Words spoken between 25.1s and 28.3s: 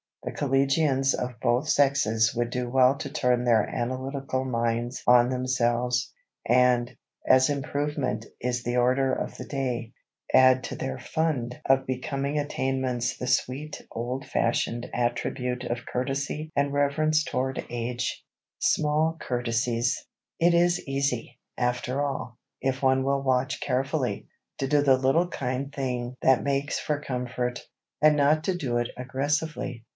kind thing that makes for comfort, and